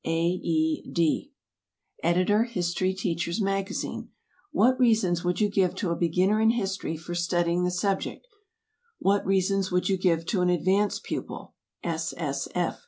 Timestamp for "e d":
0.31-1.31